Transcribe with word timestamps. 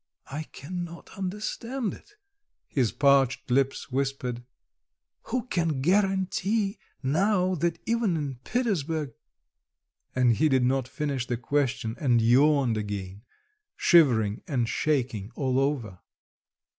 "I 0.31 0.45
cannot 0.51 1.11
understand 1.15 1.93
it!" 1.93 2.13
his 2.67 2.91
parched 2.91 3.51
lips 3.51 3.91
whispered. 3.91 4.43
"Who 5.25 5.43
can 5.45 5.79
guarantee 5.79 6.79
now 7.03 7.53
that 7.53 7.77
even 7.85 8.17
in 8.17 8.39
Petersburg"... 8.43 9.13
And 10.15 10.33
he 10.33 10.49
did 10.49 10.63
not 10.65 10.87
finish 10.87 11.27
the 11.27 11.37
question, 11.37 11.95
and 11.99 12.19
yawned 12.19 12.77
again, 12.77 13.21
shivering 13.75 14.41
and 14.47 14.67
shaking 14.67 15.29
all 15.35 15.59
over. 15.59 15.99